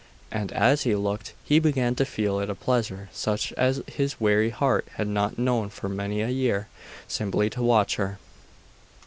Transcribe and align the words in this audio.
And 0.31 0.51
as 0.53 0.81
he 0.81 0.95
looked, 0.95 1.33
he 1.43 1.59
began 1.59 1.93
to 1.93 2.05
feel 2.05 2.39
it 2.39 2.49
a 2.49 2.55
pleasure 2.55 3.09
such 3.13 3.53
as 3.53 3.83
his 3.85 4.19
weary 4.19 4.49
heart 4.49 4.87
had 4.95 5.07
not 5.07 5.37
known 5.37 5.69
for 5.69 5.89
many 5.89 6.21
a 6.23 6.29
year, 6.29 6.67
simply 7.07 7.51
to 7.51 7.61
watch 7.61 7.97
her.... 7.97 8.17